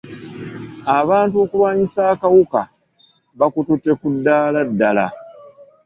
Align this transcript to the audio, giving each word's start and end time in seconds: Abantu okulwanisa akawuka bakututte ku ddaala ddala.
Abantu 0.99 1.35
okulwanisa 1.43 1.99
akawuka 2.13 2.61
bakututte 3.39 3.91
ku 3.99 4.07
ddaala 4.15 4.59
ddala. 4.69 5.07